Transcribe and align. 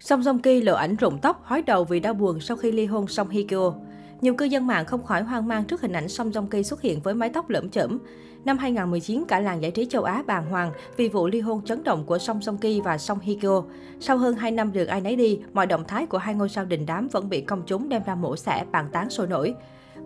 Song 0.00 0.20
Joong 0.20 0.38
Ki 0.38 0.60
lộ 0.60 0.74
ảnh 0.74 0.96
rụng 0.96 1.18
tóc, 1.18 1.42
hói 1.44 1.62
đầu 1.62 1.84
vì 1.84 2.00
đau 2.00 2.14
buồn 2.14 2.40
sau 2.40 2.56
khi 2.56 2.72
ly 2.72 2.86
hôn 2.86 3.06
Song 3.08 3.28
Hye 3.28 3.42
Kyo. 3.42 3.74
Nhiều 4.20 4.34
cư 4.34 4.44
dân 4.44 4.66
mạng 4.66 4.86
không 4.86 5.02
khỏi 5.02 5.22
hoang 5.22 5.48
mang 5.48 5.64
trước 5.64 5.80
hình 5.80 5.92
ảnh 5.92 6.08
Song 6.08 6.30
Joong 6.30 6.46
Ki 6.46 6.62
xuất 6.62 6.82
hiện 6.82 7.00
với 7.00 7.14
mái 7.14 7.28
tóc 7.28 7.50
lởm 7.50 7.70
chởm. 7.70 7.98
Năm 8.44 8.58
2019, 8.58 9.24
cả 9.28 9.40
làng 9.40 9.62
giải 9.62 9.70
trí 9.70 9.86
châu 9.86 10.02
Á 10.02 10.22
bàng 10.26 10.50
hoàng 10.50 10.72
vì 10.96 11.08
vụ 11.08 11.26
ly 11.26 11.40
hôn 11.40 11.64
chấn 11.64 11.84
động 11.84 12.04
của 12.04 12.18
Song 12.18 12.42
Song 12.42 12.58
Ki 12.58 12.80
và 12.80 12.98
Song 12.98 13.20
Hye 13.20 13.34
Kyo. 13.40 13.62
Sau 14.00 14.18
hơn 14.18 14.34
2 14.34 14.50
năm 14.50 14.72
đường 14.72 14.88
ai 14.88 15.00
nấy 15.00 15.16
đi, 15.16 15.40
mọi 15.52 15.66
động 15.66 15.84
thái 15.88 16.06
của 16.06 16.18
hai 16.18 16.34
ngôi 16.34 16.48
sao 16.48 16.64
đình 16.64 16.86
đám 16.86 17.08
vẫn 17.08 17.28
bị 17.28 17.40
công 17.40 17.62
chúng 17.66 17.88
đem 17.88 18.02
ra 18.06 18.14
mổ 18.14 18.36
xẻ, 18.36 18.64
bàn 18.72 18.88
tán 18.92 19.10
sôi 19.10 19.26
nổi. 19.26 19.54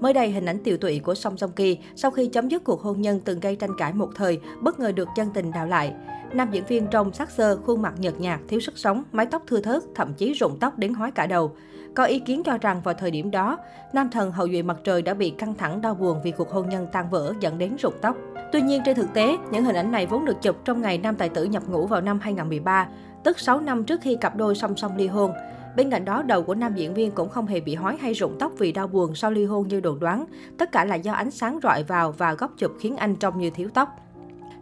Mới 0.00 0.12
đây, 0.12 0.30
hình 0.30 0.46
ảnh 0.46 0.58
tiều 0.64 0.76
tụy 0.76 0.98
của 0.98 1.14
Song 1.14 1.36
Song 1.36 1.52
Ki 1.52 1.78
sau 1.96 2.10
khi 2.10 2.26
chấm 2.26 2.48
dứt 2.48 2.64
cuộc 2.64 2.82
hôn 2.82 3.00
nhân 3.00 3.20
từng 3.20 3.40
gây 3.40 3.56
tranh 3.56 3.70
cãi 3.78 3.92
một 3.92 4.10
thời, 4.14 4.40
bất 4.60 4.80
ngờ 4.80 4.92
được 4.92 5.08
chân 5.16 5.30
tình 5.34 5.52
đào 5.52 5.66
lại. 5.66 5.94
Nam 6.32 6.48
diễn 6.50 6.64
viên 6.64 6.86
trông 6.86 7.12
sắc 7.12 7.30
sơ, 7.30 7.56
khuôn 7.56 7.82
mặt 7.82 7.94
nhợt 7.98 8.20
nhạt, 8.20 8.40
thiếu 8.48 8.60
sức 8.60 8.78
sống, 8.78 9.02
mái 9.12 9.26
tóc 9.26 9.42
thưa 9.46 9.60
thớt, 9.60 9.82
thậm 9.94 10.14
chí 10.14 10.32
rụng 10.32 10.56
tóc 10.60 10.78
đến 10.78 10.94
hói 10.94 11.10
cả 11.10 11.26
đầu. 11.26 11.52
Có 11.94 12.04
ý 12.04 12.18
kiến 12.18 12.42
cho 12.44 12.58
rằng 12.58 12.80
vào 12.84 12.94
thời 12.94 13.10
điểm 13.10 13.30
đó, 13.30 13.58
nam 13.92 14.10
thần 14.10 14.32
hậu 14.32 14.48
duệ 14.48 14.62
mặt 14.62 14.76
trời 14.84 15.02
đã 15.02 15.14
bị 15.14 15.30
căng 15.30 15.54
thẳng 15.54 15.80
đau 15.80 15.94
buồn 15.94 16.20
vì 16.24 16.30
cuộc 16.30 16.50
hôn 16.50 16.68
nhân 16.68 16.86
tan 16.92 17.10
vỡ 17.10 17.32
dẫn 17.40 17.58
đến 17.58 17.76
rụng 17.78 17.94
tóc. 18.00 18.16
Tuy 18.52 18.60
nhiên 18.60 18.82
trên 18.84 18.96
thực 18.96 19.14
tế, 19.14 19.36
những 19.50 19.64
hình 19.64 19.76
ảnh 19.76 19.92
này 19.92 20.06
vốn 20.06 20.24
được 20.24 20.42
chụp 20.42 20.56
trong 20.64 20.82
ngày 20.82 20.98
nam 20.98 21.16
tài 21.16 21.28
tử 21.28 21.44
nhập 21.44 21.62
ngũ 21.68 21.86
vào 21.86 22.00
năm 22.00 22.20
2013, 22.22 22.88
tức 23.24 23.38
6 23.38 23.60
năm 23.60 23.84
trước 23.84 24.00
khi 24.00 24.16
cặp 24.20 24.36
đôi 24.36 24.54
song 24.54 24.76
song 24.76 24.96
ly 24.96 25.06
hôn. 25.06 25.32
Bên 25.78 25.90
cạnh 25.90 26.04
đó, 26.04 26.22
đầu 26.22 26.42
của 26.42 26.54
nam 26.54 26.74
diễn 26.74 26.94
viên 26.94 27.10
cũng 27.10 27.28
không 27.28 27.46
hề 27.46 27.60
bị 27.60 27.74
hói 27.74 27.96
hay 28.00 28.12
rụng 28.12 28.36
tóc 28.38 28.52
vì 28.58 28.72
đau 28.72 28.86
buồn 28.86 29.14
sau 29.14 29.30
ly 29.30 29.44
hôn 29.44 29.68
như 29.68 29.80
đồn 29.80 30.00
đoán. 30.00 30.24
Tất 30.58 30.72
cả 30.72 30.84
là 30.84 30.94
do 30.94 31.12
ánh 31.12 31.30
sáng 31.30 31.58
rọi 31.62 31.82
vào 31.82 32.12
và 32.12 32.34
góc 32.34 32.52
chụp 32.58 32.72
khiến 32.80 32.96
anh 32.96 33.16
trông 33.16 33.38
như 33.38 33.50
thiếu 33.50 33.68
tóc. 33.74 33.88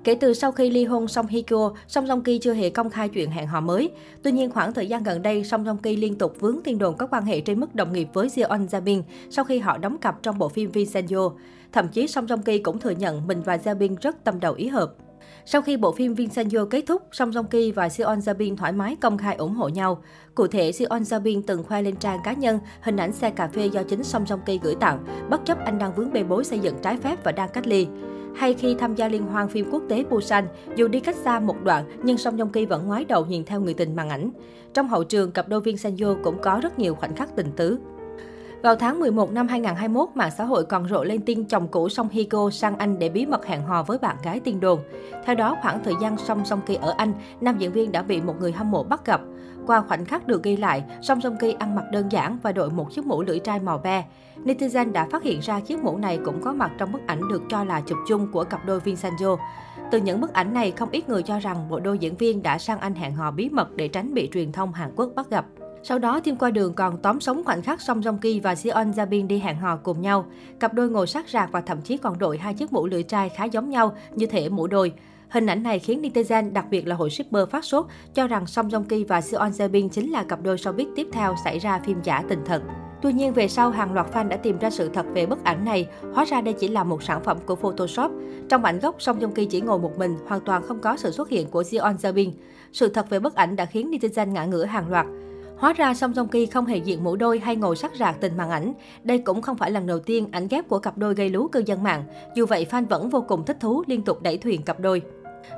Kể 0.05 0.15
từ 0.15 0.35
sau 0.35 0.53
khi 0.53 0.71
ly 0.71 0.85
hôn 0.85 1.09
Song 1.09 1.27
Hye 1.27 1.43
Kyo, 1.43 1.73
Song 1.89 2.05
Joong 2.05 2.23
Ki 2.23 2.39
chưa 2.39 2.53
hề 2.53 2.71
công 2.71 2.91
khai 2.91 3.09
chuyện 3.09 3.31
hẹn 3.31 3.47
hò 3.47 3.61
mới. 3.61 3.91
Tuy 4.23 4.33
nhiên, 4.33 4.51
khoảng 4.51 4.73
thời 4.73 4.87
gian 4.87 5.03
gần 5.03 5.23
đây, 5.23 5.45
Song 5.45 5.65
Joong 5.65 5.77
Ki 5.77 5.97
liên 5.97 6.19
tục 6.19 6.37
vướng 6.41 6.59
tin 6.65 6.79
đồn 6.79 6.97
có 6.97 7.07
quan 7.07 7.25
hệ 7.25 7.41
trên 7.41 7.61
mức 7.61 7.75
đồng 7.75 7.93
nghiệp 7.93 8.09
với 8.13 8.29
Jeon 8.29 8.67
Jabin 8.67 9.03
sau 9.31 9.45
khi 9.45 9.59
họ 9.59 9.79
đóng 9.79 9.99
cặp 9.99 10.23
trong 10.23 10.39
bộ 10.39 10.49
phim 10.49 10.71
Vincenzo. 10.71 11.33
Thậm 11.73 11.89
chí, 11.89 12.07
Song 12.07 12.27
Joong 12.27 12.43
Ki 12.43 12.59
cũng 12.59 12.79
thừa 12.79 12.91
nhận 12.91 13.27
mình 13.27 13.43
và 13.43 13.57
Jabin 13.57 13.97
rất 14.01 14.25
tâm 14.25 14.41
đầu 14.41 14.55
ý 14.55 14.69
hợp. 14.69 14.95
Sau 15.45 15.63
khi 15.63 15.77
bộ 15.77 15.93
phim 15.93 16.15
Vincenzo 16.15 16.67
kết 16.67 16.85
thúc, 16.87 17.03
Song 17.13 17.31
Joong 17.31 17.47
Ki 17.47 17.73
và 17.73 17.89
Seon 17.89 18.19
Jabin 18.19 18.57
thoải 18.57 18.73
mái 18.73 18.97
công 18.97 19.19
khai 19.19 19.37
ủng 19.37 19.55
hộ 19.55 19.69
nhau. 19.69 20.03
Cụ 20.35 20.47
thể, 20.47 20.73
Seon 20.73 21.03
Jabin 21.03 21.43
từng 21.47 21.63
khoe 21.63 21.83
lên 21.83 21.97
trang 21.97 22.19
cá 22.25 22.33
nhân 22.33 22.59
hình 22.81 22.97
ảnh 22.97 23.13
xe 23.13 23.31
cà 23.31 23.49
phê 23.49 23.67
do 23.67 23.83
chính 23.83 24.05
Song 24.05 24.25
Joong 24.25 24.39
Ki 24.47 24.61
gửi 24.63 24.75
tặng, 24.81 25.05
bất 25.31 25.45
chấp 25.45 25.65
anh 25.65 25.79
đang 25.79 25.95
vướng 25.95 26.13
bê 26.13 26.25
bối 26.25 26.45
xây 26.45 26.59
dựng 26.59 26.77
trái 26.83 26.97
phép 26.97 27.25
và 27.25 27.33
đang 27.33 27.49
cách 27.49 27.67
ly. 27.67 27.87
Hay 28.37 28.55
khi 28.55 28.75
tham 28.79 28.95
gia 28.95 29.09
liên 29.09 29.27
hoan 29.27 29.49
phim 29.49 29.71
quốc 29.71 29.83
tế 29.89 30.05
Busan, 30.11 30.47
dù 30.77 30.89
đi 30.89 31.01
cách 31.01 31.17
xa 31.17 31.41
một 31.41 31.57
đoạn 31.65 31.85
nhưng 32.03 32.19
Song 32.19 32.37
Joong 32.37 32.51
Ki 32.51 32.67
vẫn 32.67 32.87
ngoái 32.87 33.05
đầu 33.05 33.27
nhìn 33.27 33.45
theo 33.45 33.61
người 33.61 33.75
tình 33.75 33.97
màn 33.97 34.09
ảnh. 34.09 34.31
Trong 34.75 34.89
hậu 34.89 35.05
trường, 35.05 35.33
cặp 35.33 35.49
đôi 35.49 35.61
viên 35.61 35.77
cũng 36.23 36.39
có 36.43 36.61
rất 36.63 36.79
nhiều 36.79 36.95
khoảnh 36.95 37.17
khắc 37.17 37.37
tình 37.37 37.53
tứ. 37.57 37.79
Vào 38.67 38.77
tháng 38.77 39.01
11 39.01 39.33
năm 39.33 39.49
2021, 39.49 40.09
mạng 40.15 40.31
xã 40.39 40.45
hội 40.45 40.65
còn 40.65 40.89
rộ 40.89 41.05
lên 41.05 41.21
tin 41.21 41.45
chồng 41.45 41.69
cũ 41.69 41.89
Song 41.89 42.09
Hye 42.09 42.25
Kyo 42.25 42.51
sang 42.51 42.79
Anh 42.79 42.99
để 42.99 43.09
bí 43.09 43.27
mật 43.27 43.47
hẹn 43.47 43.63
hò 43.63 43.83
với 43.83 43.99
bạn 43.99 44.17
gái 44.23 44.41
tiên 44.41 44.61
đồn. 44.61 44.81
Theo 45.25 45.35
đó, 45.35 45.57
khoảng 45.63 45.85
thời 45.85 45.95
gian 46.01 46.17
Song 46.19 46.45
Song 46.45 46.61
Ki 46.67 46.75
ở 46.75 46.95
Anh, 46.97 47.13
nam 47.41 47.59
diễn 47.59 47.73
viên 47.73 47.93
đã 47.93 48.03
bị 48.03 48.21
một 48.21 48.35
người 48.41 48.53
hâm 48.53 48.71
mộ 48.71 48.83
bắt 48.83 49.07
gặp. 49.07 49.21
Qua 49.67 49.81
khoảnh 49.81 50.05
khắc 50.05 50.27
được 50.27 50.43
ghi 50.43 50.57
lại, 50.57 50.85
Song 51.03 51.21
Song 51.21 51.37
Ki 51.41 51.53
ăn 51.59 51.75
mặc 51.75 51.85
đơn 51.93 52.13
giản 52.13 52.39
và 52.43 52.53
đội 52.53 52.71
một 52.71 52.93
chiếc 52.95 53.07
mũ 53.07 53.23
lưỡi 53.23 53.39
trai 53.39 53.61
màu 53.61 53.79
be. 53.79 54.05
Netizen 54.45 54.93
đã 54.93 55.09
phát 55.11 55.23
hiện 55.23 55.41
ra 55.41 55.61
chiếc 55.61 55.79
mũ 55.79 55.97
này 55.97 56.19
cũng 56.25 56.43
có 56.43 56.53
mặt 56.53 56.71
trong 56.79 56.93
bức 56.93 57.07
ảnh 57.07 57.29
được 57.29 57.43
cho 57.49 57.65
là 57.65 57.81
chụp 57.81 57.99
chung 58.09 58.33
của 58.33 58.45
cặp 58.45 58.65
đôi 58.67 58.81
Vincenzo. 58.81 59.37
Từ 59.91 59.99
những 59.99 60.21
bức 60.21 60.33
ảnh 60.33 60.55
này, 60.55 60.71
không 60.71 60.91
ít 60.91 61.09
người 61.09 61.23
cho 61.23 61.39
rằng 61.39 61.69
bộ 61.69 61.81
đôi 61.81 61.99
diễn 61.99 62.17
viên 62.17 62.43
đã 62.43 62.59
sang 62.59 62.81
Anh 62.81 62.95
hẹn 62.95 63.15
hò 63.15 63.31
bí 63.31 63.49
mật 63.49 63.77
để 63.77 63.89
tránh 63.89 64.15
bị 64.15 64.31
truyền 64.33 64.53
thông 64.53 64.73
Hàn 64.73 64.93
Quốc 64.97 65.13
bắt 65.17 65.31
gặp. 65.31 65.47
Sau 65.89 65.99
đó, 65.99 66.21
team 66.21 66.37
qua 66.37 66.51
đường 66.51 66.75
còn 66.75 66.97
tóm 66.99 67.21
sống 67.21 67.45
khoảnh 67.45 67.63
khắc 67.63 67.81
Song 67.81 68.01
Joong 68.01 68.19
Ki 68.19 68.41
và 68.41 68.55
Seon 68.55 68.91
Jabin 68.91 69.27
đi 69.27 69.39
hẹn 69.39 69.57
hò 69.57 69.77
cùng 69.77 70.01
nhau. 70.01 70.27
Cặp 70.61 70.75
đôi 70.75 70.91
ngồi 70.91 71.07
sát 71.07 71.29
rạc 71.29 71.53
và 71.53 71.61
thậm 71.61 71.83
chí 71.83 71.97
còn 71.97 72.19
đội 72.19 72.39
hai 72.39 72.55
chiếc 72.55 72.73
mũ 72.73 72.87
lưỡi 72.87 73.03
trai 73.03 73.29
khá 73.29 73.45
giống 73.45 73.71
nhau, 73.71 73.97
như 74.15 74.27
thể 74.27 74.49
mũ 74.49 74.67
đôi. 74.67 74.93
Hình 75.29 75.47
ảnh 75.47 75.63
này 75.63 75.79
khiến 75.79 76.03
netizen, 76.03 76.53
đặc 76.53 76.65
biệt 76.71 76.87
là 76.87 76.95
hội 76.95 77.11
shipper 77.11 77.49
phát 77.49 77.65
sốt, 77.65 77.87
cho 78.15 78.27
rằng 78.27 78.47
Song 78.47 78.69
Joong 78.69 78.85
Ki 78.85 79.05
và 79.05 79.21
Seon 79.21 79.51
Jabin 79.51 79.89
chính 79.89 80.11
là 80.11 80.25
cặp 80.25 80.43
đôi 80.43 80.57
showbiz 80.57 80.87
tiếp 80.97 81.07
theo 81.13 81.35
xảy 81.45 81.59
ra 81.59 81.81
phim 81.85 82.03
giả 82.03 82.23
tình 82.29 82.41
thật. 82.45 82.63
Tuy 83.03 83.13
nhiên, 83.13 83.33
về 83.33 83.49
sau, 83.49 83.71
hàng 83.71 83.95
loạt 83.95 84.07
fan 84.13 84.29
đã 84.29 84.37
tìm 84.37 84.59
ra 84.59 84.71
sự 84.71 84.91
thật 84.95 85.07
về 85.15 85.27
bức 85.27 85.45
ảnh 85.45 85.65
này. 85.65 85.87
Hóa 86.15 86.25
ra 86.25 86.41
đây 86.41 86.55
chỉ 86.55 86.69
là 86.69 86.85
một 86.85 87.03
sản 87.03 87.25
phẩm 87.25 87.39
của 87.47 87.57
Photoshop. 87.57 88.11
Trong 88.49 88.65
ảnh 88.65 88.79
gốc, 88.79 88.97
Song 88.99 89.19
Joong 89.19 89.33
Ki 89.33 89.45
chỉ 89.45 89.61
ngồi 89.61 89.79
một 89.79 89.99
mình, 89.99 90.17
hoàn 90.27 90.41
toàn 90.41 90.63
không 90.63 90.81
có 90.81 90.97
sự 90.97 91.11
xuất 91.11 91.29
hiện 91.29 91.51
của 91.51 91.63
Jeon 91.63 91.97
Jabin. 91.97 92.31
Sự 92.73 92.89
thật 92.89 93.11
về 93.11 93.19
bức 93.19 93.35
ảnh 93.35 93.57
đã 93.57 93.65
khiến 93.65 93.91
netizen 93.91 94.27
ngã 94.27 94.45
ngửa 94.45 94.65
hàng 94.65 94.91
loạt. 94.91 95.07
Hóa 95.59 95.73
ra 95.73 95.95
Song 95.95 96.13
Joong 96.13 96.27
Ki 96.27 96.47
không 96.47 96.67
hề 96.67 96.77
diện 96.77 97.05
mũ 97.05 97.17
đôi 97.17 97.39
hay 97.39 97.57
ngồi 97.57 97.77
sắc 97.77 97.93
rạc 97.99 98.17
tình 98.21 98.37
màn 98.37 98.51
ảnh. 98.51 98.73
Đây 99.05 99.19
cũng 99.19 99.43
không 99.43 99.57
phải 99.57 99.71
lần 99.71 99.87
đầu 99.87 99.99
tiên 99.99 100.29
ảnh 100.33 100.49
ghép 100.49 100.69
của 100.69 100.79
cặp 100.79 100.99
đôi 100.99 101.15
gây 101.15 101.29
lú 101.29 101.49
cư 101.49 101.63
dân 101.67 101.83
mạng. 101.83 102.05
Dù 102.35 102.47
vậy, 102.47 102.67
fan 102.71 102.87
vẫn 102.87 103.11
vô 103.11 103.25
cùng 103.29 103.45
thích 103.45 103.57
thú 103.61 103.83
liên 103.87 104.03
tục 104.03 104.23
đẩy 104.23 104.39
thuyền 104.39 104.63
cặp 104.63 104.81
đôi. 104.81 105.03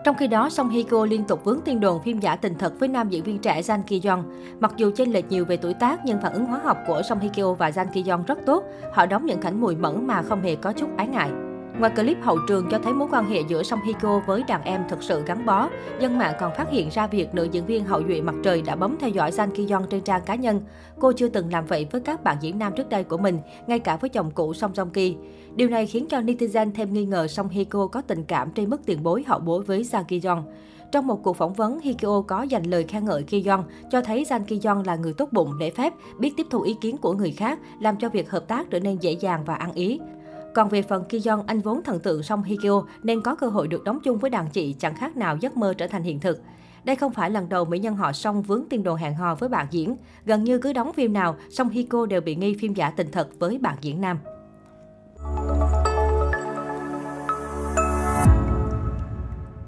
Trong 0.05 0.17
khi 0.17 0.27
đó, 0.27 0.49
Song 0.51 0.71
Hye 0.71 0.83
Kyo 0.83 1.05
liên 1.05 1.25
tục 1.25 1.45
vướng 1.45 1.61
tin 1.65 1.81
đồn 1.81 2.03
phim 2.03 2.19
giả 2.19 2.37
tình 2.37 2.55
thật 2.59 2.73
với 2.79 2.89
nam 2.89 3.09
diễn 3.09 3.25
viên 3.25 3.39
trẻ 3.39 3.61
Jang 3.61 3.83
Ki 3.83 4.01
Yong. 4.09 4.25
Mặc 4.61 4.73
dù 4.77 4.91
chênh 4.97 5.13
lệch 5.13 5.31
nhiều 5.31 5.45
về 5.45 5.57
tuổi 5.57 5.75
tác, 5.75 6.01
nhưng 6.05 6.21
phản 6.21 6.33
ứng 6.33 6.45
hóa 6.45 6.61
học 6.65 6.79
của 6.87 7.03
Song 7.09 7.21
Hye 7.21 7.31
Kyo 7.35 7.53
và 7.53 7.71
Jang 7.71 7.87
Ki 7.93 8.05
Yong 8.09 8.25
rất 8.25 8.39
tốt. 8.47 8.65
Họ 8.93 9.07
đóng 9.07 9.27
những 9.27 9.41
cảnh 9.41 9.61
mùi 9.61 9.77
mẫn 9.77 10.07
mà 10.07 10.23
không 10.23 10.43
hề 10.43 10.57
có 10.57 10.73
chút 10.73 10.89
ái 10.97 11.07
ngại. 11.07 11.31
Ngoài 11.79 11.93
clip 11.97 12.17
hậu 12.23 12.39
trường 12.49 12.69
cho 12.71 12.79
thấy 12.79 12.93
mối 12.93 13.09
quan 13.13 13.25
hệ 13.31 13.41
giữa 13.49 13.63
Song 13.63 13.81
Hye 13.85 13.93
Kyo 13.93 14.21
với 14.27 14.43
đàn 14.49 14.63
em 14.63 14.83
thực 14.89 15.03
sự 15.03 15.23
gắn 15.27 15.47
bó, 15.47 15.69
dân 16.01 16.19
mạng 16.19 16.35
còn 16.41 16.53
phát 16.57 16.71
hiện 16.71 16.89
ra 16.89 17.07
việc 17.07 17.35
nữ 17.35 17.45
diễn 17.45 17.67
viên 17.67 17.85
hậu 17.85 18.03
duệ 18.09 18.21
mặt 18.21 18.35
trời 18.43 18.63
đã 18.63 18.77
bấm 18.77 18.97
theo 19.01 19.11
dõi 19.11 19.33
San 19.33 19.51
Ki 19.51 19.67
Yeon 19.69 19.83
trên 19.91 20.01
trang 20.01 20.23
cá 20.27 20.35
nhân. 20.35 20.61
Cô 21.01 21.13
chưa 21.13 21.29
từng 21.29 21.53
làm 21.53 21.67
vậy 21.67 21.87
với 21.91 22.01
các 22.01 22.25
bạn 22.25 22.37
diễn 22.41 22.59
nam 22.59 22.73
trước 22.77 22.89
đây 22.89 23.05
của 23.05 23.19
mình, 23.19 23.39
ngay 23.67 23.79
cả 23.79 23.97
với 23.97 24.11
chồng 24.11 24.31
cũ 24.31 24.55
Song 24.55 24.73
Joong 24.73 24.91
Ki. 24.91 25.17
Điều 25.55 25.69
này 25.69 25.87
khiến 25.87 26.07
cho 26.09 26.21
netizen 26.21 26.71
thêm 26.75 26.93
nghi 26.93 27.05
ngờ 27.05 27.27
Song 27.27 27.49
Hye 27.49 27.65
Kyo 27.65 27.87
có 27.87 28.01
tình 28.01 28.25
cảm 28.25 28.51
trên 28.51 28.71
mức 28.71 28.81
tiền 28.87 29.03
bối 29.03 29.25
hậu 29.27 29.39
bối 29.39 29.63
với 29.63 29.85
San 29.85 30.05
Ki 30.05 30.21
Yeon. 30.25 30.43
Trong 30.93 31.07
một 31.07 31.23
cuộc 31.23 31.37
phỏng 31.37 31.53
vấn, 31.53 31.81
Hye 31.81 31.95
có 32.27 32.43
dành 32.43 32.63
lời 32.63 32.85
khen 32.89 33.05
ngợi 33.05 33.23
Kiyon, 33.23 33.65
cho 33.91 34.01
thấy 34.01 34.25
Jan 34.25 34.45
Kiyon 34.45 34.83
là 34.87 34.97
người 34.97 35.13
tốt 35.13 35.29
bụng, 35.33 35.59
lễ 35.61 35.71
phép, 35.71 35.93
biết 36.19 36.33
tiếp 36.37 36.47
thu 36.51 36.61
ý 36.61 36.77
kiến 36.81 36.97
của 36.97 37.13
người 37.13 37.31
khác, 37.31 37.59
làm 37.81 37.97
cho 37.97 38.09
việc 38.09 38.31
hợp 38.31 38.49
tác 38.49 38.71
trở 38.71 38.81
nên 38.81 38.97
dễ 38.97 39.13
dàng 39.13 39.45
và 39.45 39.55
ăn 39.55 39.73
ý. 39.73 40.01
Còn 40.55 40.69
về 40.69 40.83
phần 40.83 41.05
kiyon 41.05 41.47
anh 41.47 41.61
vốn 41.61 41.83
thần 41.83 42.01
tượng 42.01 42.23
Song 42.23 42.43
Hikyo 42.43 42.83
nên 43.03 43.23
có 43.23 43.35
cơ 43.35 43.47
hội 43.47 43.69
được 43.69 43.85
đóng 43.85 44.01
chung 44.05 44.19
với 44.19 44.31
đàn 44.31 44.51
chị 44.51 44.75
chẳng 44.79 44.95
khác 44.95 45.17
nào 45.17 45.37
giấc 45.37 45.57
mơ 45.57 45.75
trở 45.79 45.87
thành 45.87 46.03
hiện 46.03 46.21
thực. 46.21 46.43
Đây 46.85 46.97
không 46.97 47.13
phải 47.13 47.31
lần 47.31 47.49
đầu 47.49 47.65
mỹ 47.65 47.79
nhân 47.79 47.97
họ 47.97 48.13
Song 48.13 48.43
vướng 48.43 48.65
tin 48.71 48.83
đồn 48.83 48.97
hẹn 48.97 49.15
hò 49.15 49.35
với 49.35 49.49
bạn 49.49 49.67
diễn. 49.71 49.97
Gần 50.25 50.45
như 50.45 50.59
cứ 50.59 50.73
đóng 50.73 50.93
phim 50.93 51.13
nào, 51.13 51.37
Song 51.51 51.69
Hiko 51.69 52.07
đều 52.07 52.21
bị 52.21 52.35
nghi 52.35 52.57
phim 52.61 52.75
giả 52.75 52.91
tình 52.91 53.11
thật 53.11 53.29
với 53.39 53.59
bạn 53.59 53.77
diễn 53.81 54.01
nam. 54.01 54.19